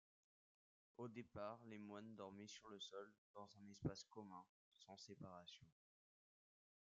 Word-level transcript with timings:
Au 0.97 1.07
départ, 1.07 1.59
les 1.67 1.77
moines 1.77 2.15
dormaient 2.15 2.47
sur 2.47 2.67
le 2.69 2.79
sol, 2.79 3.13
dans 3.35 3.47
un 3.55 3.67
espace 3.69 4.03
commun, 4.05 4.43
sans 4.79 4.97
séparation. 4.97 5.67